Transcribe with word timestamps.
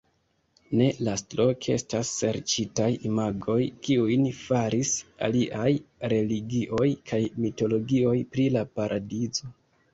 Ne 0.77 0.85
lastloke 1.07 1.75
estas 1.79 2.13
serĉitaj 2.21 2.87
imagoj, 3.11 3.59
kiujn 3.89 4.25
faris 4.39 4.95
aliaj 5.29 5.69
religioj 6.17 6.91
kaj 7.13 7.23
mitologioj 7.47 8.19
pri 8.35 8.51
la 8.59 8.69
paradizo. 8.81 9.57